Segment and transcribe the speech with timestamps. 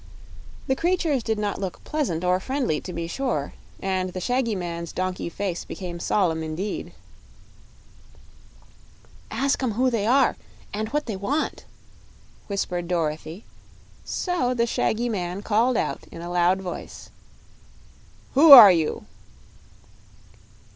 [0.65, 4.91] The creatures did not look pleasant or friendly, to be sure, and the shaggy man's
[4.91, 6.93] donkey face became solemn, indeed.
[9.29, 10.37] "Ask 'em who they are,
[10.73, 11.65] and what they want,"
[12.47, 13.45] whispered Dorothy;
[14.03, 17.11] so the shaggy man called out in a loud voice:
[18.33, 19.05] "Who are you?"